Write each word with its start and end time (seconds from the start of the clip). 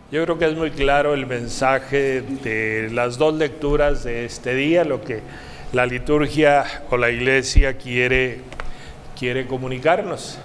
Yo 0.09 0.23
creo 0.23 0.39
que 0.39 0.45
es 0.45 0.55
muy 0.55 0.71
claro 0.71 1.13
el 1.13 1.25
mensaje 1.25 2.21
de 2.21 2.89
las 2.93 3.17
dos 3.17 3.33
lecturas 3.33 4.05
de 4.05 4.23
este 4.23 4.55
día, 4.55 4.85
lo 4.85 5.01
que 5.01 5.19
la 5.73 5.85
liturgia 5.85 6.63
o 6.89 6.95
la 6.95 7.09
iglesia 7.09 7.77
quiere, 7.77 8.39
quiere 9.19 9.45
comunicarnos. 9.45 10.39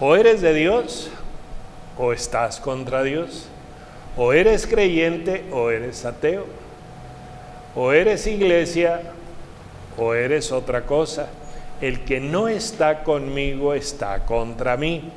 O 0.00 0.16
eres 0.16 0.42
de 0.42 0.52
Dios 0.52 1.10
o 1.96 2.12
estás 2.12 2.60
contra 2.60 3.02
Dios. 3.02 3.48
O 4.18 4.34
eres 4.34 4.66
creyente 4.66 5.46
o 5.50 5.70
eres 5.70 6.04
ateo. 6.04 6.65
O 7.76 7.92
eres 7.92 8.26
iglesia 8.26 9.02
o 9.98 10.14
eres 10.14 10.50
otra 10.50 10.82
cosa. 10.86 11.28
El 11.80 12.00
que 12.00 12.20
no 12.20 12.48
está 12.48 13.04
conmigo 13.04 13.74
está 13.74 14.24
contra 14.24 14.78
mí. 14.78 15.10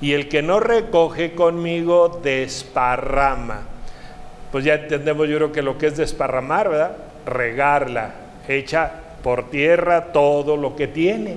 Y 0.00 0.12
el 0.12 0.28
que 0.28 0.40
no 0.40 0.60
recoge 0.60 1.34
conmigo 1.34 2.20
desparrama. 2.22 3.62
Pues 4.52 4.64
ya 4.64 4.74
entendemos 4.74 5.28
yo 5.28 5.36
creo 5.36 5.52
que 5.52 5.62
lo 5.62 5.76
que 5.76 5.88
es 5.88 5.96
desparramar, 5.96 6.68
¿verdad? 6.68 6.96
Regarla, 7.26 8.14
echa 8.46 8.92
por 9.24 9.50
tierra 9.50 10.12
todo 10.12 10.56
lo 10.56 10.76
que 10.76 10.86
tiene. 10.86 11.36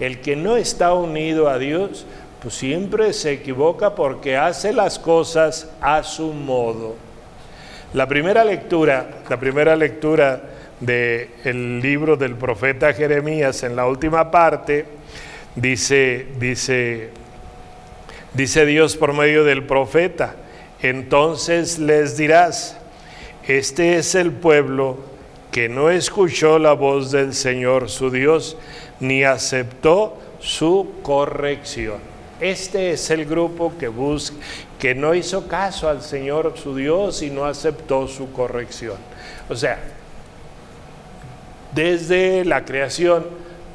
El 0.00 0.20
que 0.20 0.36
no 0.36 0.56
está 0.56 0.94
unido 0.94 1.50
a 1.50 1.58
Dios, 1.58 2.06
pues 2.40 2.54
siempre 2.54 3.12
se 3.12 3.32
equivoca 3.32 3.94
porque 3.94 4.38
hace 4.38 4.72
las 4.72 4.98
cosas 4.98 5.70
a 5.82 6.02
su 6.02 6.32
modo. 6.32 6.94
La 7.94 8.08
primera 8.08 8.44
lectura, 8.44 9.22
la 9.30 9.38
primera 9.38 9.76
lectura 9.76 10.42
del 10.80 11.80
libro 11.80 12.16
del 12.16 12.34
profeta 12.34 12.92
Jeremías 12.92 13.62
en 13.62 13.76
la 13.76 13.86
última 13.86 14.32
parte 14.32 14.84
dice 15.54 16.26
dice 16.40 17.10
dice 18.32 18.66
Dios 18.66 18.96
por 18.96 19.12
medio 19.12 19.44
del 19.44 19.62
profeta, 19.62 20.34
entonces 20.82 21.78
les 21.78 22.16
dirás, 22.16 22.76
este 23.46 23.96
es 23.96 24.16
el 24.16 24.32
pueblo 24.32 24.98
que 25.52 25.68
no 25.68 25.88
escuchó 25.88 26.58
la 26.58 26.72
voz 26.72 27.12
del 27.12 27.32
Señor 27.32 27.88
su 27.88 28.10
Dios 28.10 28.56
ni 28.98 29.22
aceptó 29.22 30.18
su 30.40 30.94
corrección. 31.02 32.13
Este 32.44 32.90
es 32.90 33.08
el 33.08 33.24
grupo 33.24 33.72
que 33.78 33.88
busca, 33.88 34.36
que 34.78 34.94
no 34.94 35.14
hizo 35.14 35.48
caso 35.48 35.88
al 35.88 36.02
Señor 36.02 36.52
su 36.58 36.76
Dios 36.76 37.22
y 37.22 37.30
no 37.30 37.46
aceptó 37.46 38.06
su 38.06 38.32
corrección. 38.32 38.98
O 39.48 39.56
sea, 39.56 39.78
desde 41.72 42.44
la 42.44 42.66
creación, 42.66 43.24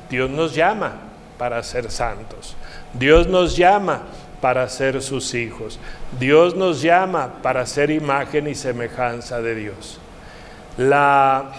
Dios 0.07 0.29
nos 0.29 0.53
llama 0.53 0.99
para 1.39 1.63
ser 1.63 1.89
santos. 1.89 2.55
Dios 2.93 3.25
nos 3.25 3.57
llama 3.57 4.03
para 4.39 4.69
ser 4.69 5.01
sus 5.01 5.33
hijos. 5.33 5.79
Dios 6.19 6.55
nos 6.55 6.83
llama 6.83 7.41
para 7.41 7.65
ser 7.65 7.89
imagen 7.89 8.47
y 8.47 8.53
semejanza 8.53 9.41
de 9.41 9.55
Dios. 9.55 9.99
La, 10.77 11.53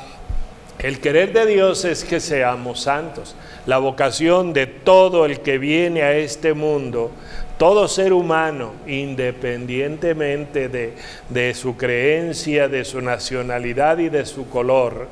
el 0.79 1.01
querer 1.01 1.33
de 1.33 1.45
Dios 1.47 1.85
es 1.85 2.05
que 2.05 2.21
seamos 2.21 2.83
santos 2.83 3.35
la 3.67 3.79
vocación 3.79 4.53
de 4.53 4.67
todo 4.67 5.27
el 5.27 5.41
que 5.41 5.59
viene 5.59 6.03
a 6.03 6.13
este 6.13 6.55
mundo, 6.55 7.11
todo 7.59 7.89
ser 7.89 8.15
humano, 8.15 8.73
independientemente 8.87 10.69
de, 10.71 11.55
su 11.55 11.77
creencia, 11.77 12.69
de 12.69 12.87
su 12.87 13.03
nacionalidad 13.03 13.99
y 13.99 14.09
de 14.09 14.25
su 14.25 14.49
color, 14.49 15.09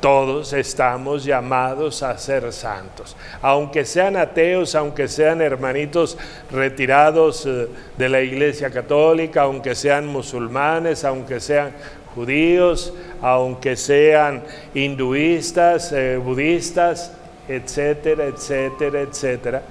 todos 0.00 0.52
estamos 0.52 1.24
llamados 1.24 2.02
a 2.02 2.16
ser 2.16 2.52
santos. 2.52 3.16
Aunque 3.42 3.84
sean 3.84 4.16
ateos, 4.16 4.74
aunque 4.74 5.08
sean 5.08 5.42
hermanitos 5.42 6.16
retirados 6.50 7.44
eh, 7.44 7.66
de 7.98 8.08
la 8.08 8.22
Iglesia 8.22 8.70
Católica, 8.70 9.42
aunque 9.42 9.74
sean 9.74 10.06
musulmanes, 10.06 11.04
aunque 11.04 11.40
sean 11.40 11.72
judíos, 12.14 12.94
aunque 13.20 13.76
sean 13.76 14.42
hinduistas, 14.72 15.92
eh, 15.92 16.16
budistas, 16.16 17.12
etcétera, 17.48 18.26
etcétera, 18.26 19.00
etcétera. 19.00 19.62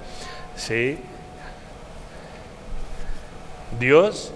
¿Sí? 0.56 0.98
Dios 3.78 4.32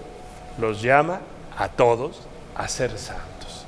los 0.59 0.81
llama 0.81 1.21
a 1.57 1.67
todos 1.67 2.21
a 2.55 2.67
ser 2.67 2.97
santos. 2.97 3.65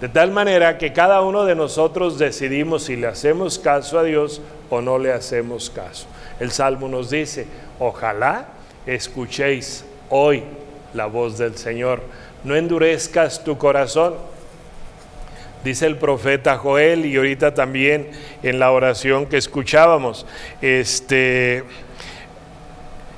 De 0.00 0.08
tal 0.08 0.30
manera 0.30 0.78
que 0.78 0.92
cada 0.92 1.20
uno 1.22 1.44
de 1.44 1.54
nosotros 1.54 2.18
decidimos 2.18 2.84
si 2.84 2.96
le 2.96 3.08
hacemos 3.08 3.58
caso 3.58 3.98
a 3.98 4.04
Dios 4.04 4.40
o 4.70 4.80
no 4.80 4.98
le 4.98 5.12
hacemos 5.12 5.70
caso. 5.70 6.06
El 6.38 6.52
Salmo 6.52 6.88
nos 6.88 7.10
dice, 7.10 7.46
ojalá 7.80 8.46
escuchéis 8.86 9.84
hoy 10.08 10.44
la 10.94 11.06
voz 11.06 11.36
del 11.36 11.56
Señor, 11.56 12.00
no 12.44 12.54
endurezcas 12.54 13.42
tu 13.42 13.58
corazón 13.58 14.14
dice 15.64 15.86
el 15.86 15.96
profeta 15.96 16.56
Joel 16.56 17.06
y 17.06 17.16
ahorita 17.16 17.54
también 17.54 18.10
en 18.42 18.58
la 18.58 18.70
oración 18.70 19.26
que 19.26 19.36
escuchábamos, 19.36 20.26
este, 20.60 21.64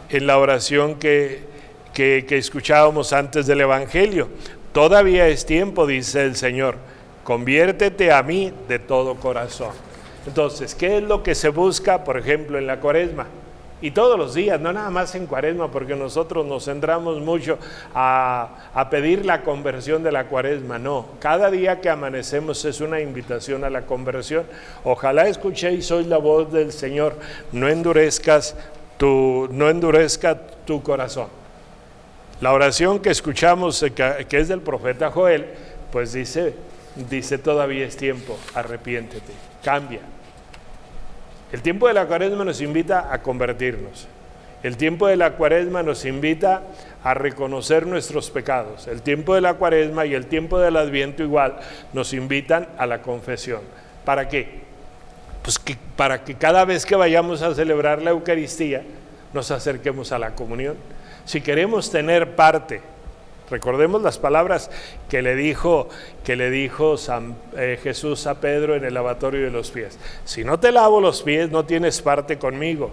en 0.08 0.26
la 0.26 0.38
oración 0.38 0.96
que, 0.96 1.44
que, 1.92 2.24
que 2.26 2.38
escuchábamos 2.38 3.12
antes 3.12 3.46
del 3.46 3.60
Evangelio. 3.60 4.28
Todavía 4.72 5.28
es 5.28 5.46
tiempo, 5.46 5.86
dice 5.86 6.22
el 6.24 6.36
Señor, 6.36 6.76
conviértete 7.24 8.12
a 8.12 8.22
mí 8.22 8.52
de 8.68 8.78
todo 8.78 9.16
corazón. 9.16 9.72
Entonces, 10.26 10.74
¿qué 10.74 10.98
es 10.98 11.02
lo 11.02 11.22
que 11.22 11.34
se 11.34 11.48
busca, 11.48 12.04
por 12.04 12.18
ejemplo, 12.18 12.58
en 12.58 12.66
la 12.66 12.78
cuaresma? 12.78 13.26
Y 13.82 13.92
todos 13.92 14.18
los 14.18 14.34
días, 14.34 14.60
no 14.60 14.72
nada 14.72 14.90
más 14.90 15.14
en 15.14 15.26
cuaresma, 15.26 15.70
porque 15.70 15.96
nosotros 15.96 16.44
nos 16.44 16.66
centramos 16.66 17.20
mucho 17.20 17.58
a, 17.94 18.88
pedir 18.90 19.24
la 19.24 19.42
conversión 19.42 20.02
de 20.02 20.12
la 20.12 20.26
cuaresma. 20.26 20.78
No, 20.78 21.06
cada 21.18 21.50
día 21.50 21.80
que 21.80 21.88
amanecemos 21.88 22.64
es 22.64 22.80
una 22.80 23.00
invitación 23.00 23.64
a 23.64 23.70
la 23.70 23.82
conversión. 23.82 24.44
Ojalá 24.84 25.28
escuchéis 25.28 25.90
hoy 25.90 26.04
la 26.04 26.18
voz 26.18 26.52
del 26.52 26.72
Señor, 26.72 27.16
no 27.52 27.68
endurezcas 27.68 28.54
tu, 28.98 29.48
no 29.50 29.70
endurezca 29.70 30.38
tu 30.66 30.82
corazón. 30.82 31.28
La 32.42 32.52
oración 32.52 33.00
que 33.00 33.10
escuchamos, 33.10 33.82
eh, 33.82 33.92
que 33.92 34.38
es 34.38 34.48
del 34.48 34.60
profeta 34.60 35.10
Joel, 35.10 35.46
pues 35.90 36.12
dice, 36.12 36.54
dice 37.08 37.38
todavía 37.38 37.86
es 37.86 37.96
tiempo, 37.96 38.38
arrepiéntete, 38.54 39.32
cambia, 39.62 40.00
el 41.52 41.62
tiempo 41.62 41.88
de 41.88 41.94
la 41.94 42.06
cuaresma 42.06 42.44
nos 42.44 42.60
invita 42.60 43.12
a 43.12 43.22
convertirnos. 43.22 44.06
El 44.62 44.76
tiempo 44.76 45.06
de 45.06 45.16
la 45.16 45.32
cuaresma 45.32 45.82
nos 45.82 46.04
invita 46.04 46.62
a 47.02 47.14
reconocer 47.14 47.86
nuestros 47.86 48.30
pecados. 48.30 48.86
El 48.88 49.00
tiempo 49.00 49.34
de 49.34 49.40
la 49.40 49.54
cuaresma 49.54 50.04
y 50.04 50.14
el 50.14 50.26
tiempo 50.26 50.58
del 50.58 50.76
adviento 50.76 51.22
igual 51.22 51.58
nos 51.92 52.12
invitan 52.12 52.68
a 52.76 52.86
la 52.86 53.00
confesión. 53.00 53.62
¿Para 54.04 54.28
qué? 54.28 54.60
Pues 55.42 55.58
que, 55.58 55.76
para 55.96 56.24
que 56.24 56.34
cada 56.34 56.64
vez 56.66 56.84
que 56.84 56.94
vayamos 56.94 57.40
a 57.40 57.54
celebrar 57.54 58.02
la 58.02 58.10
Eucaristía 58.10 58.82
nos 59.32 59.50
acerquemos 59.50 60.12
a 60.12 60.18
la 60.18 60.34
comunión. 60.34 60.76
Si 61.24 61.40
queremos 61.40 61.90
tener 61.90 62.36
parte 62.36 62.82
Recordemos 63.50 64.00
las 64.02 64.18
palabras 64.18 64.70
que 65.08 65.22
le 65.22 65.34
dijo, 65.34 65.88
que 66.24 66.36
le 66.36 66.50
dijo 66.50 66.94
eh, 67.56 67.78
Jesús 67.82 68.26
a 68.26 68.40
Pedro 68.40 68.76
en 68.76 68.84
el 68.84 68.94
lavatorio 68.94 69.44
de 69.44 69.50
los 69.50 69.70
pies. 69.70 69.98
Si 70.24 70.44
no 70.44 70.60
te 70.60 70.70
lavo 70.70 71.00
los 71.00 71.22
pies, 71.22 71.50
no 71.50 71.64
tienes 71.64 72.00
parte 72.00 72.38
conmigo. 72.38 72.90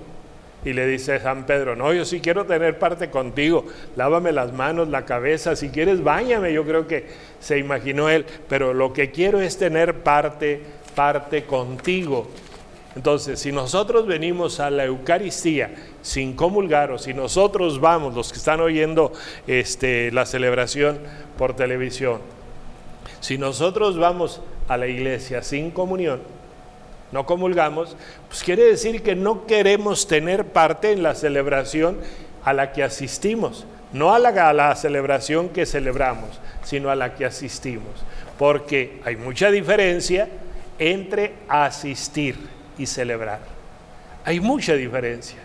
Y 0.65 0.73
le 0.73 0.87
dice 0.87 1.19
San 1.19 1.45
Pedro, 1.45 1.75
no, 1.75 1.93
yo 1.93 2.03
sí 2.03 2.19
quiero 2.19 2.45
tener 2.45 2.79
parte 2.79 3.09
contigo, 3.09 3.65
lávame 3.95 4.31
las 4.31 4.51
manos, 4.51 4.89
la 4.89 5.05
cabeza, 5.05 5.55
si 5.55 5.69
quieres, 5.69 6.03
báñame. 6.03 6.51
Yo 6.51 6.65
creo 6.65 6.87
que 6.87 7.05
se 7.39 7.59
imaginó 7.59 8.09
él, 8.09 8.25
pero 8.49 8.73
lo 8.73 8.91
que 8.91 9.11
quiero 9.11 9.39
es 9.39 9.57
tener 9.57 10.01
parte, 10.01 10.61
parte 10.95 11.43
contigo. 11.43 12.27
Entonces, 12.97 13.39
si 13.39 13.51
nosotros 13.51 14.07
venimos 14.07 14.59
a 14.59 14.71
la 14.71 14.85
Eucaristía 14.85 15.69
sin 16.01 16.33
comulgar 16.33 16.89
o 16.89 16.97
si 16.97 17.13
nosotros 17.13 17.79
vamos, 17.79 18.15
los 18.15 18.31
que 18.31 18.39
están 18.39 18.59
oyendo 18.59 19.13
este, 19.45 20.11
la 20.11 20.25
celebración 20.25 20.97
por 21.37 21.55
televisión, 21.55 22.21
si 23.19 23.37
nosotros 23.37 23.99
vamos 23.99 24.41
a 24.67 24.77
la 24.77 24.87
iglesia 24.87 25.43
sin 25.43 25.69
comunión, 25.69 26.21
no 27.11 27.27
comulgamos, 27.27 27.95
pues 28.29 28.41
quiere 28.41 28.63
decir 28.63 29.03
que 29.03 29.15
no 29.15 29.45
queremos 29.45 30.07
tener 30.07 30.45
parte 30.45 30.91
en 30.91 31.03
la 31.03 31.13
celebración 31.13 31.99
a 32.43 32.51
la 32.51 32.71
que 32.71 32.81
asistimos, 32.81 33.67
no 33.93 34.11
a 34.11 34.17
la, 34.17 34.29
a 34.29 34.53
la 34.53 34.75
celebración 34.75 35.49
que 35.49 35.67
celebramos, 35.67 36.39
sino 36.63 36.89
a 36.89 36.95
la 36.95 37.13
que 37.13 37.25
asistimos, 37.25 37.93
porque 38.39 38.99
hay 39.05 39.17
mucha 39.17 39.51
diferencia 39.51 40.27
entre 40.79 41.33
asistir 41.47 42.56
y 42.77 42.85
celebrar. 42.85 43.39
Hay 44.25 44.39
mucha 44.39 44.73
diferencia. 44.73 45.39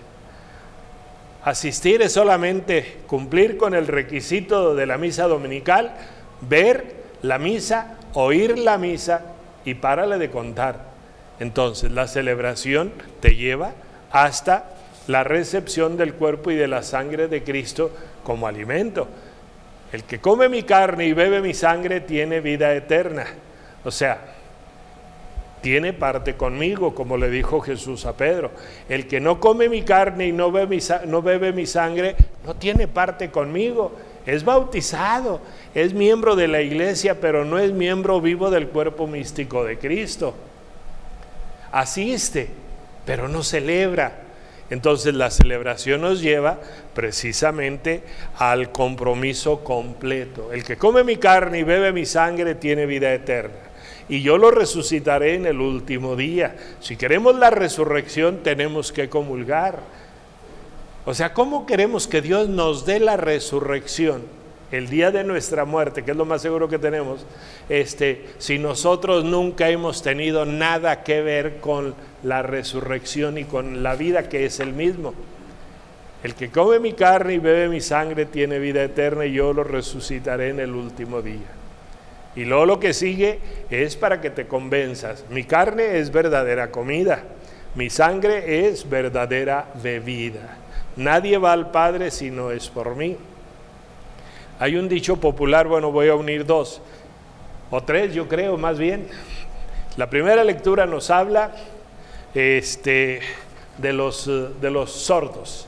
Asistir 1.45 2.03
es 2.03 2.13
solamente 2.13 2.99
cumplir 3.07 3.57
con 3.57 3.75
el 3.75 3.87
requisito 3.87 4.75
de 4.75 4.87
la 4.87 4.97
misa 4.97 5.27
dominical, 5.27 5.93
ver 6.41 6.95
la 7.23 7.39
misa, 7.39 7.97
oír 8.15 8.59
la 8.59 8.79
misa 8.79 9.23
y 9.65 9.75
párale 9.75 10.19
de 10.19 10.31
contar. 10.31 10.93
Entonces 11.41 11.91
la 11.91 12.07
celebración 12.07 12.93
te 13.21 13.35
lleva 13.35 13.73
hasta 14.13 14.67
la 15.09 15.25
recepción 15.25 15.97
del 15.97 16.15
cuerpo 16.15 16.51
y 16.51 16.55
de 16.55 16.69
la 16.69 16.83
sangre 16.83 17.27
de 17.27 17.43
Cristo 17.43 17.91
como 18.23 18.47
alimento. 18.47 19.09
El 19.93 20.05
que 20.05 20.21
come 20.21 20.49
mi 20.49 20.63
carne 20.63 21.07
y 21.07 21.13
bebe 21.13 21.41
mi 21.41 21.55
sangre 21.55 22.01
tiene 22.01 22.41
vida 22.41 22.73
eterna. 22.73 23.27
O 23.85 23.91
sea, 23.91 24.21
tiene 25.63 25.93
parte 25.93 26.35
conmigo, 26.35 26.95
como 26.95 27.17
le 27.17 27.31
dijo 27.31 27.61
Jesús 27.61 28.05
a 28.05 28.17
Pedro. 28.17 28.51
El 28.89 29.07
que 29.07 29.21
no 29.21 29.41
come 29.41 29.69
mi 29.69 29.83
carne 29.83 30.27
y 30.27 30.33
no 30.33 30.53
bebe 30.53 31.53
mi, 31.53 31.67
sangre, 31.67 32.17
no 32.45 32.55
tiene 32.57 32.89
parte 32.89 33.31
conmigo. 33.31 33.93
Es 34.27 34.45
bautizado, 34.45 35.41
es 35.75 35.95
miembro 35.95 36.37
de 36.37 36.49
la 36.49 36.61
iglesia, 36.61 37.21
pero 37.21 37.45
no 37.45 37.59
es 37.59 37.73
miembro 37.73 38.21
vivo 38.21 38.51
del 38.51 38.69
cuerpo 38.69 39.07
místico 39.07 39.65
de 39.65 39.79
Cristo. 39.79 40.35
Asiste, 41.71 42.49
pero 43.07 43.29
no 43.29 43.43
celebra. 43.43 44.22
Entonces 44.73 45.13
la 45.13 45.31
celebración 45.31 46.01
nos 46.01 46.23
lleva 46.23 46.59
precisamente 46.95 48.03
al 48.39 48.73
compromiso 48.73 49.63
completo. 49.63 50.51
El 50.51 50.65
que 50.65 50.79
come 50.79 51.05
mi 51.05 51.17
carne 51.17 51.59
y 51.59 51.63
bebe 51.63 51.93
mi 51.93 52.07
sangre 52.07 52.55
tiene 52.55 52.87
vida 52.87 53.13
eterna. 53.13 53.55
Y 54.09 54.23
yo 54.23 54.39
lo 54.39 54.51
resucitaré 54.51 55.35
en 55.35 55.45
el 55.45 55.61
último 55.61 56.17
día. 56.17 56.57
Si 56.81 56.97
queremos 56.97 57.37
la 57.37 57.51
resurrección 57.51 58.39
tenemos 58.43 58.93
que 58.93 59.11
comulgar. 59.11 59.81
O 61.05 61.13
sea, 61.13 61.35
¿cómo 61.35 61.67
queremos 61.67 62.09
que 62.09 62.23
Dios 62.23 62.49
nos 62.49 62.87
dé 62.87 62.99
la 62.99 63.19
resurrección? 63.19 64.23
El 64.73 64.89
día 64.89 65.11
de 65.11 65.23
nuestra 65.23 65.65
muerte, 65.67 66.03
que 66.03 66.11
es 66.13 66.17
lo 66.17 66.25
más 66.25 66.43
seguro 66.43 66.69
que 66.69 66.79
tenemos, 66.79 67.25
este, 67.69 68.25
si 68.39 68.59
nosotros 68.59 69.23
nunca 69.23 69.69
hemos 69.69 70.03
tenido 70.03 70.47
nada 70.47 71.05
que 71.05 71.21
ver 71.21 71.59
con 71.59 71.95
la 72.23 72.43
resurrección 72.43 73.37
y 73.37 73.45
con 73.45 73.83
la 73.83 73.95
vida 73.95 74.29
que 74.29 74.47
es 74.47 74.61
el 74.61 74.73
mismo. 74.73 75.15
El 76.25 76.35
que 76.35 76.51
come 76.51 76.79
mi 76.79 76.95
carne 76.95 77.35
y 77.35 77.39
bebe 77.39 77.69
mi 77.69 77.81
sangre 77.81 78.27
tiene 78.27 78.59
vida 78.59 78.83
eterna 78.83 79.27
y 79.27 79.33
yo 79.33 79.53
lo 79.53 79.63
resucitaré 79.63 80.49
en 80.49 80.61
el 80.61 80.73
último 80.73 81.21
día. 81.21 81.51
Y 82.35 82.47
luego 82.47 82.65
lo 82.65 82.81
que 82.81 82.95
sigue 82.95 83.41
es 83.69 83.97
para 83.97 84.23
que 84.23 84.31
te 84.31 84.47
convenzas. 84.47 85.27
Mi 85.29 85.45
carne 85.45 85.99
es 85.99 86.11
verdadera 86.11 86.71
comida, 86.71 87.25
mi 87.75 87.91
sangre 87.91 88.69
es 88.69 88.89
verdadera 88.89 89.67
bebida. 89.83 90.57
Nadie 90.97 91.37
va 91.37 91.53
al 91.53 91.71
Padre 91.71 92.11
si 92.11 92.31
no 92.31 92.51
es 92.51 92.69
por 92.69 92.97
mí. 92.97 93.17
Hay 94.63 94.77
un 94.77 94.89
dicho 94.89 95.17
popular, 95.17 95.67
bueno, 95.67 95.91
voy 95.91 96.09
a 96.09 96.15
unir 96.15 96.47
dos, 96.47 96.81
o 97.69 97.83
tres, 97.83 98.15
yo 98.15 98.29
creo, 98.29 98.57
más 98.57 98.79
bien. 98.79 99.09
La 99.97 100.09
primera 100.09 100.45
lectura 100.45 100.87
nos 100.87 101.11
habla 101.11 101.51
este, 102.33 103.23
de, 103.79 103.93
los, 103.93 104.31
de 104.61 104.71
los 104.71 104.93
sordos. 104.93 105.67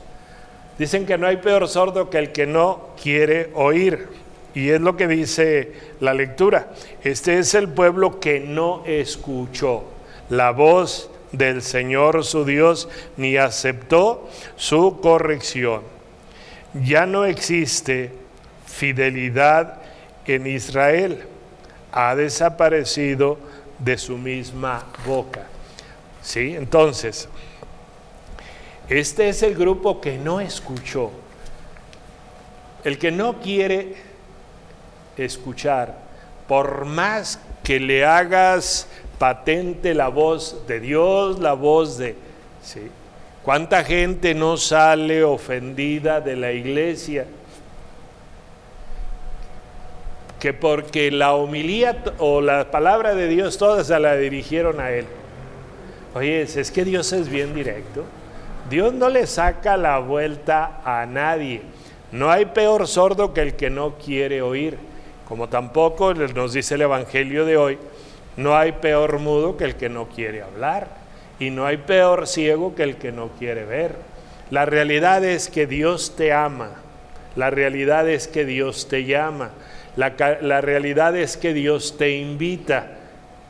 Dicen 0.79 1.05
que 1.05 1.17
no 1.17 1.27
hay 1.27 1.35
peor 1.35 1.67
sordo 1.67 2.09
que 2.09 2.19
el 2.19 2.31
que 2.31 2.47
no 2.47 2.91
quiere 3.03 3.49
oír. 3.53 4.07
Y 4.53 4.69
es 4.69 4.79
lo 4.79 4.95
que 4.95 5.09
dice 5.09 5.73
la 5.99 6.13
lectura. 6.13 6.69
Este 7.03 7.37
es 7.37 7.53
el 7.53 7.67
pueblo 7.67 8.21
que 8.21 8.39
no 8.39 8.81
escuchó 8.85 9.83
la 10.29 10.51
voz 10.51 11.09
del 11.33 11.61
Señor 11.63 12.23
su 12.23 12.45
Dios 12.45 12.87
ni 13.17 13.35
aceptó 13.35 14.29
su 14.55 15.01
corrección. 15.01 15.81
Ya 16.73 17.05
no 17.05 17.25
existe 17.25 18.23
fidelidad 18.75 19.75
en 20.25 20.47
Israel 20.47 21.23
ha 21.91 22.13
desaparecido 22.15 23.37
de 23.79 23.97
su 23.97 24.17
misma 24.17 24.85
boca. 25.05 25.45
¿Sí? 26.21 26.55
Entonces, 26.55 27.29
este 28.89 29.29
es 29.29 29.43
el 29.43 29.55
grupo 29.55 30.01
que 30.01 30.17
no 30.17 30.41
escuchó. 30.41 31.11
El 32.83 32.97
que 32.97 33.11
no 33.11 33.39
quiere 33.39 33.95
escuchar, 35.17 35.97
por 36.47 36.85
más 36.85 37.39
que 37.63 37.79
le 37.79 38.05
hagas 38.05 38.87
patente 39.17 39.93
la 39.93 40.09
voz 40.09 40.67
de 40.67 40.79
Dios, 40.81 41.39
la 41.39 41.53
voz 41.53 41.97
de... 41.97 42.15
¿sí? 42.61 42.91
¿Cuánta 43.41 43.83
gente 43.83 44.33
no 44.33 44.57
sale 44.57 45.23
ofendida 45.23 46.19
de 46.19 46.35
la 46.35 46.51
iglesia? 46.51 47.25
Que 50.45 50.53
porque 50.53 51.09
la 51.09 51.33
homilía 51.33 52.03
o 52.19 52.39
la 52.39 52.69
palabra 52.69 53.15
de 53.15 53.27
Dios 53.27 53.57
todas 53.57 53.87
se 53.87 53.99
la 53.99 54.15
dirigieron 54.15 54.79
a 54.79 54.91
él. 54.91 55.07
Oye, 56.13 56.43
es 56.43 56.69
que 56.69 56.85
Dios 56.85 57.11
es 57.13 57.29
bien 57.29 57.55
directo. 57.55 58.03
Dios 58.69 58.93
no 58.93 59.09
le 59.09 59.25
saca 59.25 59.75
la 59.75 59.97
vuelta 59.97 60.81
a 60.85 61.07
nadie. 61.07 61.63
No 62.11 62.29
hay 62.29 62.45
peor 62.45 62.87
sordo 62.87 63.33
que 63.33 63.41
el 63.41 63.55
que 63.55 63.71
no 63.71 63.95
quiere 63.95 64.43
oír. 64.43 64.77
Como 65.27 65.49
tampoco 65.49 66.13
nos 66.13 66.53
dice 66.53 66.75
el 66.75 66.83
Evangelio 66.83 67.43
de 67.43 67.57
hoy, 67.57 67.79
no 68.37 68.55
hay 68.55 68.73
peor 68.73 69.17
mudo 69.17 69.57
que 69.57 69.63
el 69.63 69.75
que 69.75 69.89
no 69.89 70.09
quiere 70.09 70.43
hablar. 70.43 70.89
Y 71.39 71.49
no 71.49 71.65
hay 71.65 71.77
peor 71.77 72.27
ciego 72.27 72.75
que 72.75 72.83
el 72.83 72.97
que 72.97 73.11
no 73.11 73.29
quiere 73.39 73.65
ver. 73.65 73.95
La 74.51 74.67
realidad 74.67 75.25
es 75.25 75.49
que 75.49 75.65
Dios 75.65 76.15
te 76.15 76.33
ama. 76.33 76.69
La 77.35 77.49
realidad 77.49 78.07
es 78.07 78.27
que 78.27 78.45
Dios 78.45 78.87
te 78.87 79.05
llama. 79.05 79.49
La, 79.95 80.61
realidad 80.61 81.15
es 81.15 81.37
que 81.37 81.53
Dios 81.53 81.97
te 81.97 82.17
invita 82.17 82.87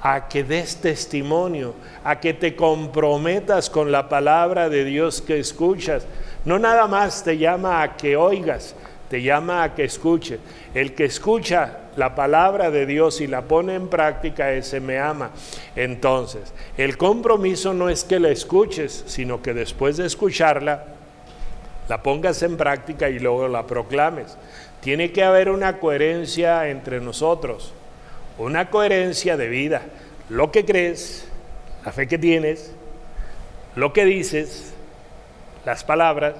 a 0.02 0.28
que 0.28 0.44
des 0.44 0.78
testimonio, 0.78 1.74
a 2.04 2.20
que 2.20 2.34
te 2.34 2.56
comprometas 2.56 3.70
con 3.70 3.92
la 3.92 4.08
palabra 4.08 4.70
de 4.70 4.86
Dios 4.86 5.22
que 5.22 5.40
escuchas. 5.40 6.06
No 6.44 6.60
nada 6.60 6.88
más 6.88 7.24
te 7.24 7.38
llama 7.40 7.82
a 7.82 7.98
que 7.98 8.16
oigas, 8.16 8.76
te 9.10 9.24
llama 9.24 9.64
a 9.64 9.74
que 9.74 9.86
escuches. 9.86 10.40
El 10.76 10.94
que 10.94 11.06
escucha 11.06 11.80
la 11.96 12.14
palabra 12.14 12.70
de 12.70 12.86
Dios 12.86 13.22
y 13.22 13.28
la 13.28 13.44
pone 13.44 13.74
en 13.74 13.88
práctica, 13.88 14.52
ese 14.52 14.80
me 14.80 15.00
ama. 15.00 15.32
Entonces, 15.76 16.54
el 16.78 16.98
compromiso 16.98 17.74
no 17.74 17.90
es 17.90 18.04
que 18.04 18.20
la 18.20 18.30
escuches, 18.30 19.04
sino 19.08 19.42
que 19.42 19.56
después 19.56 19.98
de 19.98 20.06
escucharla, 20.06 20.84
la 21.88 22.02
pongas 22.02 22.42
en 22.42 22.58
práctica 22.58 23.10
y 23.10 23.20
luego 23.20 23.48
la 23.48 23.66
proclames. 23.66 24.38
Tiene 24.86 25.12
que 25.12 25.24
haber 25.24 25.50
una 25.50 25.80
coherencia 25.80 26.70
entre 26.70 27.02
nosotros, 27.02 27.74
una 28.38 28.70
coherencia 28.70 29.36
de 29.36 29.50
vida. 29.50 29.82
Lo 30.30 30.52
que 30.52 30.64
crees, 30.64 31.28
la 31.84 31.92
fe 31.92 32.08
que 32.08 32.20
tienes, 32.20 32.72
lo 33.76 33.94
que 33.94 34.06
dices, 34.06 34.76
las 35.66 35.84
palabras 35.84 36.36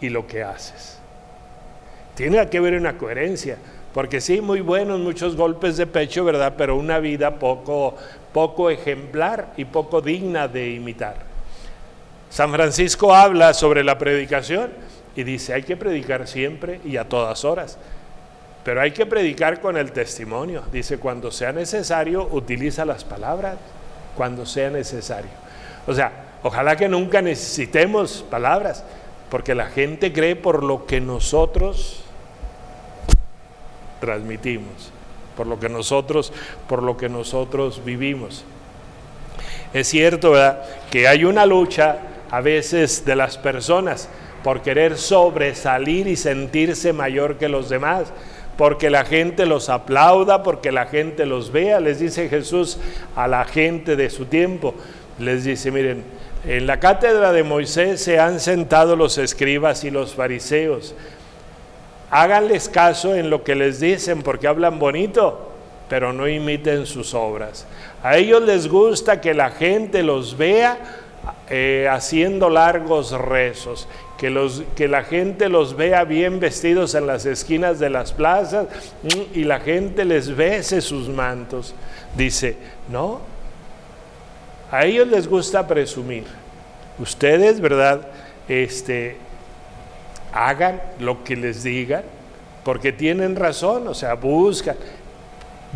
y 0.00 0.08
lo 0.08 0.28
que 0.28 0.44
haces. 0.44 1.00
Tiene 2.14 2.48
que 2.48 2.58
haber 2.58 2.74
una 2.74 2.96
coherencia, 2.96 3.58
porque 3.92 4.20
sí, 4.20 4.40
muy 4.40 4.60
buenos 4.60 5.00
muchos 5.00 5.34
golpes 5.34 5.76
de 5.76 5.88
pecho, 5.88 6.24
¿verdad? 6.24 6.54
Pero 6.56 6.76
una 6.76 7.00
vida 7.00 7.40
poco, 7.40 7.96
poco 8.32 8.70
ejemplar 8.70 9.52
y 9.56 9.64
poco 9.64 10.00
digna 10.00 10.46
de 10.46 10.70
imitar. 10.70 11.16
San 12.30 12.52
Francisco 12.52 13.12
habla 13.12 13.52
sobre 13.52 13.82
la 13.82 13.98
predicación 13.98 14.70
y 15.16 15.24
dice, 15.24 15.54
hay 15.54 15.62
que 15.62 15.76
predicar 15.76 16.28
siempre 16.28 16.80
y 16.84 16.98
a 16.98 17.08
todas 17.08 17.44
horas. 17.44 17.78
Pero 18.62 18.82
hay 18.82 18.90
que 18.90 19.06
predicar 19.06 19.60
con 19.60 19.78
el 19.78 19.92
testimonio. 19.92 20.62
Dice, 20.70 20.98
cuando 20.98 21.30
sea 21.30 21.52
necesario, 21.52 22.28
utiliza 22.30 22.84
las 22.84 23.02
palabras, 23.02 23.56
cuando 24.14 24.44
sea 24.44 24.70
necesario. 24.70 25.30
O 25.86 25.94
sea, 25.94 26.12
ojalá 26.42 26.76
que 26.76 26.88
nunca 26.88 27.22
necesitemos 27.22 28.24
palabras, 28.28 28.84
porque 29.30 29.54
la 29.54 29.66
gente 29.66 30.12
cree 30.12 30.36
por 30.36 30.62
lo 30.62 30.84
que 30.84 31.00
nosotros 31.00 32.02
transmitimos, 34.00 34.90
por 35.34 35.46
lo 35.46 35.58
que 35.58 35.70
nosotros, 35.70 36.32
por 36.68 36.82
lo 36.82 36.98
que 36.98 37.08
nosotros 37.08 37.82
vivimos. 37.84 38.44
Es 39.72 39.88
cierto, 39.88 40.32
¿verdad? 40.32 40.62
Que 40.90 41.08
hay 41.08 41.24
una 41.24 41.46
lucha 41.46 42.00
a 42.30 42.40
veces 42.40 43.04
de 43.04 43.16
las 43.16 43.38
personas 43.38 44.10
por 44.46 44.62
querer 44.62 44.96
sobresalir 44.96 46.06
y 46.06 46.14
sentirse 46.14 46.92
mayor 46.92 47.36
que 47.36 47.48
los 47.48 47.68
demás, 47.68 48.12
porque 48.56 48.90
la 48.90 49.04
gente 49.04 49.44
los 49.44 49.68
aplauda, 49.68 50.44
porque 50.44 50.70
la 50.70 50.86
gente 50.86 51.26
los 51.26 51.50
vea, 51.50 51.80
les 51.80 51.98
dice 51.98 52.28
Jesús 52.28 52.78
a 53.16 53.26
la 53.26 53.44
gente 53.44 53.96
de 53.96 54.08
su 54.08 54.26
tiempo, 54.26 54.72
les 55.18 55.42
dice, 55.42 55.72
miren, 55.72 56.04
en 56.46 56.64
la 56.68 56.78
cátedra 56.78 57.32
de 57.32 57.42
Moisés 57.42 58.00
se 58.00 58.20
han 58.20 58.38
sentado 58.38 58.94
los 58.94 59.18
escribas 59.18 59.82
y 59.82 59.90
los 59.90 60.14
fariseos, 60.14 60.94
háganles 62.12 62.68
caso 62.68 63.16
en 63.16 63.30
lo 63.30 63.42
que 63.42 63.56
les 63.56 63.80
dicen, 63.80 64.22
porque 64.22 64.46
hablan 64.46 64.78
bonito, 64.78 65.50
pero 65.88 66.12
no 66.12 66.28
imiten 66.28 66.86
sus 66.86 67.14
obras. 67.14 67.66
A 68.00 68.16
ellos 68.16 68.42
les 68.42 68.68
gusta 68.68 69.20
que 69.20 69.34
la 69.34 69.50
gente 69.50 70.04
los 70.04 70.36
vea 70.36 70.78
eh, 71.48 71.88
haciendo 71.90 72.50
largos 72.50 73.12
rezos, 73.12 73.88
que, 74.18 74.30
los, 74.30 74.64
que 74.74 74.88
la 74.88 75.04
gente 75.04 75.48
los 75.48 75.76
vea 75.76 76.04
bien 76.04 76.40
vestidos 76.40 76.94
en 76.94 77.06
las 77.06 77.26
esquinas 77.26 77.78
de 77.78 77.90
las 77.90 78.12
plazas 78.12 78.66
mm, 79.02 79.38
y 79.38 79.44
la 79.44 79.60
gente 79.60 80.04
les 80.04 80.34
bese 80.34 80.80
sus 80.80 81.08
mantos. 81.08 81.74
Dice, 82.16 82.56
no, 82.90 83.20
a 84.70 84.84
ellos 84.84 85.06
les 85.06 85.28
gusta 85.28 85.66
presumir. 85.66 86.24
Ustedes, 86.98 87.60
¿verdad? 87.60 88.08
Este, 88.48 89.16
hagan 90.32 90.80
lo 90.98 91.22
que 91.24 91.36
les 91.36 91.62
digan, 91.62 92.02
porque 92.64 92.92
tienen 92.92 93.36
razón, 93.36 93.86
o 93.86 93.94
sea, 93.94 94.14
buscan, 94.14 94.76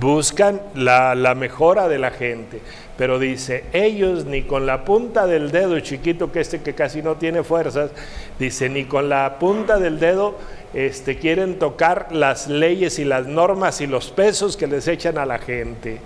buscan 0.00 0.60
la, 0.74 1.14
la, 1.14 1.34
mejora 1.34 1.86
de 1.86 1.98
la 1.98 2.10
gente. 2.10 2.60
Pero 2.96 3.18
dice, 3.18 3.64
ellos 3.72 4.24
ni 4.24 4.42
con 4.42 4.66
la 4.66 4.84
punta 4.84 5.26
del 5.26 5.50
dedo 5.50 5.78
chiquito, 5.80 6.32
que 6.32 6.40
este 6.40 6.62
que 6.62 6.74
casi 6.74 7.02
no 7.02 7.16
tiene 7.16 7.44
fuerzas, 7.44 7.90
dice, 8.38 8.68
ni 8.68 8.84
con 8.84 9.08
la 9.08 9.38
punta 9.38 9.78
del 9.78 10.00
dedo 10.00 10.36
este, 10.72 11.18
quieren 11.18 11.58
tocar 11.58 12.08
las 12.12 12.48
leyes 12.48 12.98
y 12.98 13.04
las 13.04 13.26
normas 13.26 13.80
y 13.80 13.86
los 13.86 14.10
pesos 14.10 14.56
que 14.56 14.66
les 14.66 14.86
echan 14.88 15.18
a 15.18 15.26
la 15.26 15.38
gente. 15.38 15.98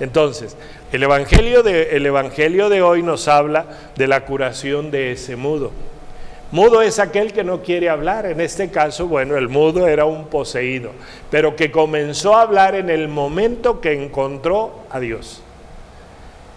Entonces, 0.00 0.56
el 0.90 1.02
evangelio 1.02 1.62
de, 1.62 1.96
el 1.96 2.04
evangelio 2.06 2.68
de 2.68 2.82
hoy 2.82 3.02
nos 3.02 3.28
habla 3.28 3.66
de 3.96 4.08
la 4.08 4.24
curación 4.24 4.90
de 4.90 5.12
ese 5.12 5.36
mudo. 5.36 5.70
Mudo 6.52 6.82
es 6.82 6.98
aquel 6.98 7.32
que 7.32 7.44
no 7.44 7.62
quiere 7.62 7.88
hablar. 7.88 8.26
En 8.26 8.40
este 8.40 8.70
caso, 8.70 9.08
bueno, 9.08 9.36
el 9.36 9.48
mudo 9.48 9.88
era 9.88 10.04
un 10.04 10.26
poseído, 10.26 10.90
pero 11.30 11.56
que 11.56 11.72
comenzó 11.72 12.36
a 12.36 12.42
hablar 12.42 12.74
en 12.74 12.90
el 12.90 13.08
momento 13.08 13.80
que 13.80 13.92
encontró 14.04 14.80
a 14.90 15.00
Dios. 15.00 15.42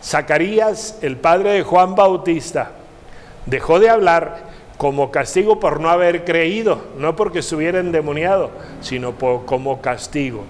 Zacarías, 0.04 1.00
el 1.02 1.16
padre 1.16 1.54
de 1.54 1.64
Juan 1.64 1.96
Bautista, 1.96 2.72
dejó 3.46 3.80
de 3.80 3.90
hablar 3.90 4.44
como 4.78 5.12
castigo 5.12 5.62
por 5.62 5.80
no 5.80 5.90
haber 5.90 6.26
creído, 6.26 6.82
no 6.98 7.16
porque 7.16 7.40
estuviera 7.40 7.80
endemoniado, 7.80 8.52
sino 8.82 9.16
como 9.16 9.82
castigo. 9.82 10.44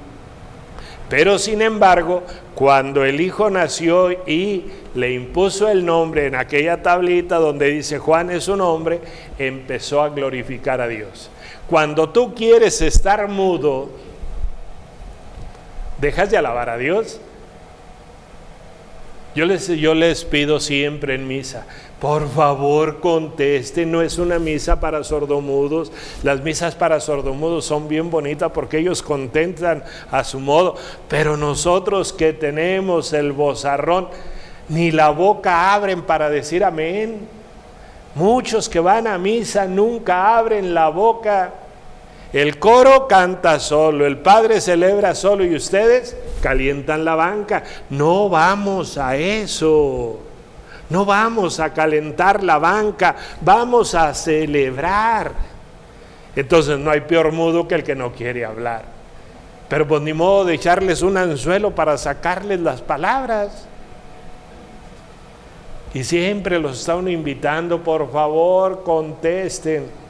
Pero 1.09 1.37
sin 1.37 1.61
embargo, 1.61 2.23
cuando 2.55 3.05
el 3.05 3.21
hijo 3.21 3.49
nació 3.49 4.11
y 4.11 4.65
le 4.95 5.13
impuso 5.13 5.67
el 5.67 5.85
nombre 5.85 6.25
en 6.25 6.35
aquella 6.35 6.81
tablita 6.81 7.35
donde 7.35 7.67
dice 7.67 7.99
Juan 7.99 8.31
es 8.31 8.45
su 8.45 8.55
nombre, 8.55 9.01
empezó 9.37 10.01
a 10.01 10.09
glorificar 10.09 10.81
a 10.81 10.87
Dios. 10.87 11.29
Cuando 11.67 12.09
tú 12.09 12.33
quieres 12.33 12.81
estar 12.81 13.27
mudo, 13.27 13.89
dejas 15.99 16.31
de 16.31 16.37
alabar 16.37 16.69
a 16.69 16.77
Dios. 16.77 17.19
Yo 19.35 19.45
les, 19.45 19.67
yo 19.67 19.93
les 19.93 20.23
pido 20.23 20.59
siempre 20.59 21.15
en 21.15 21.27
misa, 21.27 21.67
por 22.05 22.29
favor, 22.29 22.99
conteste, 22.99 23.83
no 23.83 24.03
es 24.03 24.19
una 24.19 24.37
misa 24.37 24.79
para 24.79 25.03
sordomudos. 25.03 25.91
Las 26.21 26.39
misas 26.43 26.75
para 26.75 26.99
sordomudos 26.99 27.65
son 27.65 27.87
bien 27.87 28.11
bonitas 28.11 28.51
porque 28.51 28.77
ellos 28.77 29.01
contentan 29.01 29.83
a 30.11 30.23
su 30.23 30.39
modo, 30.39 30.75
pero 31.07 31.35
nosotros 31.35 32.13
que 32.13 32.31
tenemos 32.31 33.11
el 33.11 33.31
bozarrón, 33.31 34.09
ni 34.69 34.91
la 34.91 35.09
boca 35.09 35.73
abren 35.73 36.03
para 36.03 36.29
decir 36.29 36.63
amén. 36.63 37.27
Muchos 38.13 38.69
que 38.69 38.79
van 38.79 39.07
a 39.07 39.17
misa 39.17 39.65
nunca 39.65 40.37
abren 40.37 40.75
la 40.75 40.89
boca. 40.89 41.53
El 42.31 42.59
coro 42.59 43.07
canta 43.07 43.59
solo, 43.59 44.05
el 44.05 44.19
padre 44.19 44.61
celebra 44.61 45.15
solo 45.15 45.43
y 45.43 45.55
ustedes 45.55 46.15
calientan 46.39 47.03
la 47.03 47.15
banca. 47.15 47.63
No 47.89 48.29
vamos 48.29 48.99
a 48.99 49.15
eso. 49.15 50.19
No 50.89 51.05
vamos 51.05 51.59
a 51.59 51.73
calentar 51.73 52.43
la 52.43 52.59
banca, 52.59 53.15
vamos 53.41 53.95
a 53.95 54.13
celebrar. 54.13 55.31
Entonces 56.35 56.77
no 56.77 56.91
hay 56.91 57.01
peor 57.01 57.31
mudo 57.31 57.67
que 57.67 57.75
el 57.75 57.83
que 57.83 57.95
no 57.95 58.11
quiere 58.11 58.45
hablar. 58.45 58.83
Pero 59.67 59.87
pues 59.87 60.01
ni 60.01 60.13
modo 60.13 60.45
de 60.45 60.55
echarles 60.55 61.01
un 61.01 61.17
anzuelo 61.17 61.73
para 61.73 61.97
sacarles 61.97 62.59
las 62.59 62.81
palabras. 62.81 63.67
Y 65.93 66.03
siempre 66.03 66.59
los 66.59 66.79
están 66.79 67.07
invitando, 67.07 67.81
por 67.81 68.11
favor, 68.11 68.83
contesten. 68.83 70.04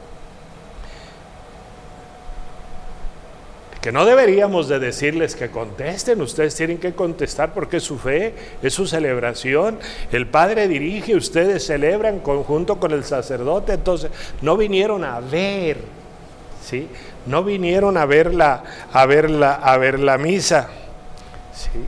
Que 3.86 3.92
no 3.92 4.04
deberíamos 4.04 4.66
de 4.66 4.80
decirles 4.80 5.36
que 5.36 5.48
contesten, 5.48 6.20
ustedes 6.20 6.56
tienen 6.56 6.78
que 6.78 6.92
contestar 6.92 7.54
porque 7.54 7.76
es 7.76 7.84
su 7.84 8.00
fe, 8.00 8.34
es 8.60 8.74
su 8.74 8.84
celebración, 8.84 9.78
el 10.10 10.26
Padre 10.26 10.66
dirige, 10.66 11.14
ustedes 11.14 11.64
celebran 11.64 12.18
conjunto 12.18 12.80
con 12.80 12.90
el 12.90 13.04
sacerdote, 13.04 13.74
entonces 13.74 14.10
no 14.42 14.56
vinieron 14.56 15.04
a 15.04 15.20
ver, 15.20 15.78
¿sí? 16.64 16.88
No 17.26 17.44
vinieron 17.44 17.96
a 17.96 18.06
ver 18.06 18.34
la, 18.34 18.64
a 18.92 19.06
ver 19.06 19.30
la, 19.30 19.52
a 19.52 19.78
ver 19.78 20.00
la 20.00 20.18
misa, 20.18 20.68
¿sí? 21.54 21.78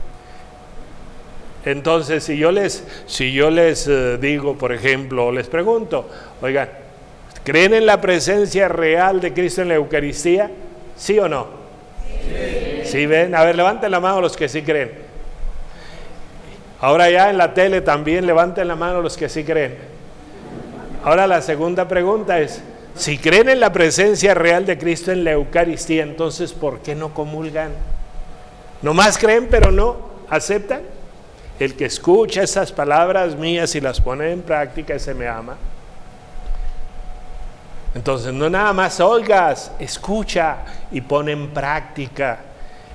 Entonces, 1.65 2.23
si 2.23 2.37
yo 2.37 2.53
les, 2.53 2.81
si 3.07 3.33
yo 3.33 3.51
les 3.51 3.89
eh, 3.89 4.17
digo, 4.17 4.57
por 4.57 4.71
ejemplo, 4.71 5.33
les 5.33 5.47
pregunto, 5.47 6.07
oigan, 6.41 6.69
¿creen 7.43 7.73
en 7.73 7.85
la 7.85 7.99
presencia 7.99 8.69
real 8.69 9.19
de 9.19 9.33
Cristo 9.33 9.63
en 9.63 9.67
la 9.67 9.75
Eucaristía? 9.75 10.49
¿Sí 10.95 11.19
o 11.19 11.27
no? 11.27 11.58
Sí. 12.89 13.05
ven? 13.05 13.35
A 13.35 13.43
ver, 13.43 13.55
levanten 13.55 13.91
la 13.91 13.99
mano 13.99 14.21
los 14.21 14.35
que 14.35 14.49
sí 14.49 14.61
creen. 14.61 14.91
Ahora 16.81 17.09
ya 17.09 17.29
en 17.29 17.37
la 17.37 17.53
tele 17.53 17.81
también 17.81 18.25
levanten 18.25 18.67
la 18.67 18.75
mano 18.75 19.01
los 19.01 19.17
que 19.17 19.29
sí 19.29 19.43
creen. 19.43 19.77
Ahora 21.03 21.27
la 21.27 21.41
segunda 21.41 21.87
pregunta 21.87 22.39
es, 22.39 22.61
si 22.95 23.17
creen 23.17 23.49
en 23.49 23.59
la 23.59 23.71
presencia 23.71 24.33
real 24.33 24.65
de 24.65 24.77
Cristo 24.77 25.11
en 25.11 25.23
la 25.23 25.31
Eucaristía, 25.31 26.03
entonces 26.03 26.53
¿por 26.53 26.79
qué 26.79 26.95
no 26.95 27.13
comulgan? 27.13 27.71
Nomás 28.81 29.17
creen 29.17 29.47
pero 29.49 29.71
no 29.71 30.09
aceptan. 30.29 30.81
El 31.59 31.75
que 31.75 31.85
escucha 31.85 32.43
esas 32.43 32.71
palabras 32.71 33.35
mías 33.35 33.75
y 33.75 33.81
las 33.81 33.99
pone 33.99 34.31
en 34.31 34.41
práctica, 34.41 34.93
ese 34.93 35.13
me 35.13 35.27
ama. 35.27 35.57
Entonces, 37.93 38.31
no 38.31 38.49
nada 38.49 38.71
más 38.71 38.99
oigas, 38.99 39.71
escucha 39.79 40.57
y 40.91 41.01
pon 41.01 41.27
en 41.27 41.49
práctica. 41.49 42.39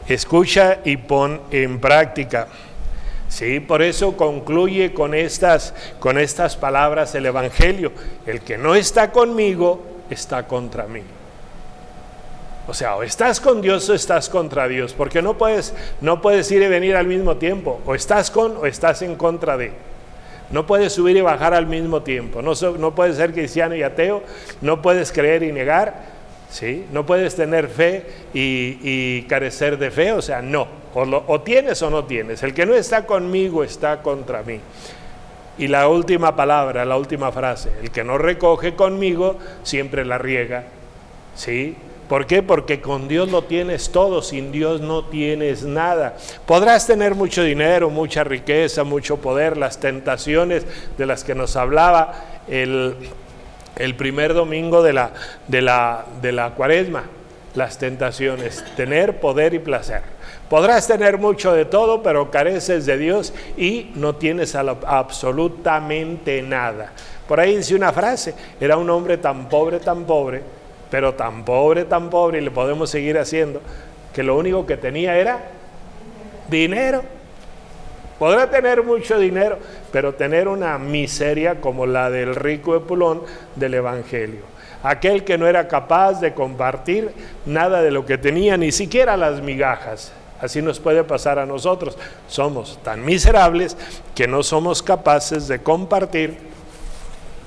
Escucha 0.09 0.79
y 0.85 0.97
pon 0.97 1.41
en 1.51 1.81
práctica. 1.81 2.49
Sí, 3.29 3.59
por 3.59 3.83
eso 3.83 4.17
concluye 4.17 4.93
con 4.93 5.15
estas, 5.15 5.75
con 5.99 6.19
estas 6.19 6.57
palabras 6.57 7.15
el 7.15 7.27
Evangelio. 7.27 7.93
El 8.27 8.43
que 8.43 8.59
no 8.59 8.75
está 8.75 9.11
conmigo 9.11 9.83
está 10.11 10.47
contra 10.47 10.85
mí. 10.85 11.03
O 12.67 12.73
sea, 12.73 12.97
o 12.97 13.03
estás 13.03 13.41
con 13.41 13.61
Dios 13.61 13.89
o 13.91 13.95
estás 13.95 14.29
contra 14.29 14.69
Dios, 14.69 14.95
porque 14.95 15.21
no 15.21 15.37
puedes, 15.37 15.75
no 16.01 16.23
puedes 16.23 16.51
ir 16.51 16.63
y 16.63 16.69
venir 16.69 16.97
al 16.97 17.07
mismo 17.07 17.37
tiempo. 17.37 17.81
O 17.85 17.95
estás 17.95 18.31
con 18.31 18.57
o 18.57 18.67
estás 18.67 19.03
en 19.03 19.17
contra 19.17 19.57
de. 19.57 19.73
No 20.51 20.67
puedes 20.67 20.93
subir 20.93 21.17
y 21.17 21.21
bajar 21.21 21.55
al 21.55 21.67
mismo 21.67 22.03
tiempo. 22.03 22.41
No, 22.41 22.53
no 22.79 22.95
puedes 22.95 23.17
ser 23.17 23.33
cristiano 23.33 23.75
y 23.75 23.83
ateo. 23.83 24.23
No 24.61 24.81
puedes 24.81 25.11
creer 25.11 25.43
y 25.43 25.53
negar. 25.53 26.14
¿Sí? 26.51 26.87
No 26.93 27.07
puedes 27.07 27.35
tener 27.35 27.69
fe 27.69 28.07
y, 28.33 29.23
carecer 29.23 29.79
de 29.79 29.91
fe. 29.91 30.13
O 30.13 30.23
sea, 30.23 30.43
no. 30.43 30.67
O, 30.95 31.03
o 31.03 31.41
tienes 31.41 31.83
o 31.83 31.91
no 31.91 32.05
tienes. 32.05 32.43
El 32.43 32.55
que 32.55 32.67
no 32.67 32.75
está 32.75 33.07
conmigo 33.07 33.65
está 33.65 34.03
contra 34.03 34.43
mí. 34.43 34.61
Y 35.57 35.69
la 35.69 35.89
última 35.89 36.35
palabra, 36.35 36.85
la 36.85 36.97
última 36.97 37.31
frase. 37.31 37.71
El 37.83 37.91
que 37.91 38.05
no 38.05 38.19
recoge 38.19 38.75
conmigo 38.75 39.39
siempre 39.63 40.05
la 40.05 40.19
riega. 40.19 40.65
¿Sí? 41.37 41.77
¿Por 42.09 42.27
qué? 42.27 42.43
Porque 42.43 42.81
con 42.81 43.09
Dios 43.09 43.31
lo 43.31 43.45
tienes 43.45 43.91
todo, 43.91 44.21
sin 44.21 44.53
Dios 44.53 44.81
no 44.81 45.07
tienes 45.07 45.63
nada. 45.63 46.17
Podrás 46.47 46.87
tener 46.87 47.15
mucho 47.15 47.43
dinero, 47.43 47.89
mucha 47.89 48.25
riqueza, 48.25 48.85
mucho 48.85 49.17
poder, 49.17 49.57
las 49.57 49.81
tentaciones 49.81 50.67
de 50.99 51.07
las 51.07 51.25
que 51.25 51.35
nos 51.35 51.57
hablaba 51.57 52.13
el, 53.77 53.95
primer 53.95 54.35
domingo 54.35 54.83
de 54.83 54.93
la, 54.93 55.11
de, 55.49 55.63
la, 55.63 56.05
de 56.21 56.33
la 56.33 56.51
cuaresma, 56.51 57.05
las 57.55 57.79
tentaciones, 57.79 58.65
tener 58.77 59.21
poder 59.21 59.55
y 59.55 59.59
placer. 59.59 60.03
Podrás 60.49 60.87
tener 60.87 61.19
mucho 61.19 61.53
de 61.53 61.65
todo, 61.65 62.03
pero 62.03 62.31
careces 62.31 62.87
de 62.87 62.99
Dios 62.99 63.33
y 63.57 63.91
no 63.95 64.17
tienes 64.17 64.55
absolutamente 64.55 66.43
nada. 66.43 66.93
Por 67.27 67.41
ahí 67.41 67.57
dice 67.57 67.75
una 67.75 67.93
frase, 67.93 68.35
era 68.61 68.77
un 68.77 68.91
hombre 68.91 69.17
tan 69.17 69.49
pobre, 69.49 69.81
tan 69.81 70.05
pobre, 70.05 70.43
pero 70.91 71.15
tan 71.15 71.45
pobre, 71.45 71.85
tan 71.85 72.11
pobre, 72.11 72.39
y 72.39 72.41
le 72.43 72.51
podemos 72.51 72.91
seguir 72.91 73.19
haciendo, 73.19 73.61
que 74.13 74.23
lo 74.23 74.37
único 74.37 74.67
que 74.67 74.77
tenía 74.77 75.17
era 75.17 75.41
dinero. 76.49 77.03
Podrá 78.25 78.49
tener 78.49 78.83
mucho 78.83 79.19
dinero, 79.19 79.59
pero 79.93 80.15
tener 80.15 80.49
una 80.49 80.79
miseria 80.79 81.61
como 81.61 81.85
la 81.85 82.09
del 82.09 82.35
rico 82.35 82.75
Epulón 82.75 83.21
del 83.55 83.75
Evangelio. 83.75 84.41
Aquel 84.83 85.25
que 85.25 85.37
no 85.37 85.47
era 85.47 85.69
capaz 85.69 86.23
de 86.23 86.33
compartir 86.33 87.11
nada 87.45 87.83
de 87.83 87.91
lo 87.91 88.07
que 88.07 88.17
tenía, 88.17 88.57
ni 88.57 88.73
siquiera 88.73 89.19
las 89.19 89.43
migajas. 89.43 90.11
Así 90.41 90.63
nos 90.63 90.81
puede 90.81 91.05
pasar 91.05 91.39
a 91.39 91.45
nosotros. 91.45 91.99
Somos 92.27 92.79
tan 92.83 93.05
miserables 93.05 93.77
que 94.15 94.27
no 94.27 94.43
somos 94.43 94.83
capaces 94.83 95.47
de 95.47 95.59
compartir 95.59 96.39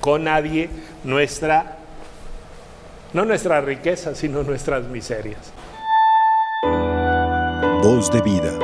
con 0.00 0.22
nadie 0.22 0.70
nuestra, 1.02 1.78
no 3.12 3.24
nuestra 3.24 3.60
riqueza, 3.60 4.14
sino 4.14 4.44
nuestras 4.44 4.84
miserias. 4.84 5.52
Voz 7.82 8.12
de 8.12 8.22
vida, 8.22 8.56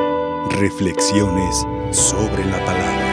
reflexiones 0.61 1.67
sobre 1.93 2.45
la 2.45 2.65
palabra. 2.65 3.04